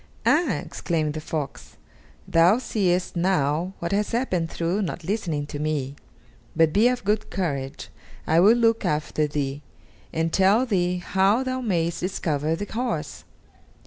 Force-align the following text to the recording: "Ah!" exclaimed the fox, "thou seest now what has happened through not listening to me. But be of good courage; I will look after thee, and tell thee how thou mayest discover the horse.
"Ah!" 0.25 0.53
exclaimed 0.55 1.13
the 1.13 1.21
fox, 1.21 1.77
"thou 2.27 2.57
seest 2.57 3.15
now 3.15 3.73
what 3.77 3.91
has 3.91 4.13
happened 4.13 4.49
through 4.49 4.81
not 4.81 5.03
listening 5.03 5.45
to 5.45 5.59
me. 5.59 5.95
But 6.55 6.73
be 6.73 6.87
of 6.87 7.03
good 7.03 7.29
courage; 7.29 7.89
I 8.25 8.39
will 8.39 8.57
look 8.57 8.83
after 8.83 9.27
thee, 9.27 9.61
and 10.11 10.33
tell 10.33 10.65
thee 10.65 10.97
how 10.97 11.43
thou 11.43 11.61
mayest 11.61 11.99
discover 11.99 12.55
the 12.55 12.65
horse. 12.65 13.25